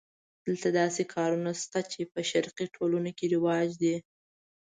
[0.45, 3.95] دلته داسې کارونه شته چې په شرقي ټولنو کې رواج دي.